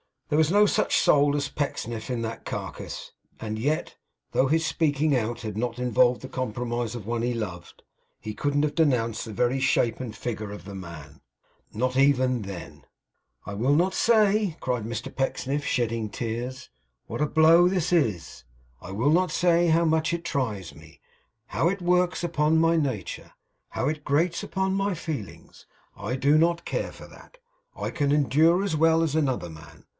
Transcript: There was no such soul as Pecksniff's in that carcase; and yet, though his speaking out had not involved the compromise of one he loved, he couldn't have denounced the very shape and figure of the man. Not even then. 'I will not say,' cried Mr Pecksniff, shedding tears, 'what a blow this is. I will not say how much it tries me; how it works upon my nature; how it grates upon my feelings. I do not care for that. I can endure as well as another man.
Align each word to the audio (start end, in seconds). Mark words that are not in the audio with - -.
There 0.29 0.37
was 0.37 0.49
no 0.49 0.65
such 0.65 0.97
soul 0.97 1.35
as 1.35 1.49
Pecksniff's 1.49 2.09
in 2.09 2.21
that 2.21 2.45
carcase; 2.45 3.11
and 3.39 3.59
yet, 3.59 3.97
though 4.31 4.47
his 4.47 4.65
speaking 4.65 5.15
out 5.15 5.41
had 5.41 5.57
not 5.57 5.77
involved 5.77 6.21
the 6.21 6.29
compromise 6.29 6.95
of 6.95 7.05
one 7.05 7.21
he 7.21 7.33
loved, 7.33 7.83
he 8.19 8.33
couldn't 8.33 8.63
have 8.63 8.73
denounced 8.73 9.25
the 9.25 9.33
very 9.33 9.59
shape 9.59 9.99
and 9.99 10.15
figure 10.15 10.51
of 10.51 10.63
the 10.63 10.73
man. 10.73 11.19
Not 11.73 11.97
even 11.97 12.43
then. 12.43 12.85
'I 13.45 13.55
will 13.55 13.75
not 13.75 13.93
say,' 13.93 14.55
cried 14.61 14.85
Mr 14.85 15.13
Pecksniff, 15.13 15.65
shedding 15.65 16.09
tears, 16.09 16.69
'what 17.07 17.21
a 17.21 17.27
blow 17.27 17.67
this 17.67 17.91
is. 17.91 18.45
I 18.81 18.91
will 18.91 19.11
not 19.11 19.31
say 19.31 19.67
how 19.67 19.83
much 19.83 20.13
it 20.13 20.23
tries 20.23 20.73
me; 20.73 21.01
how 21.47 21.67
it 21.67 21.81
works 21.81 22.23
upon 22.23 22.57
my 22.57 22.75
nature; 22.77 23.33
how 23.71 23.89
it 23.89 24.05
grates 24.05 24.43
upon 24.43 24.73
my 24.73 24.95
feelings. 24.95 25.67
I 25.95 26.15
do 26.15 26.37
not 26.37 26.65
care 26.65 26.93
for 26.93 27.07
that. 27.09 27.37
I 27.75 27.91
can 27.91 28.13
endure 28.13 28.63
as 28.63 28.77
well 28.77 29.03
as 29.03 29.13
another 29.13 29.49
man. 29.49 29.85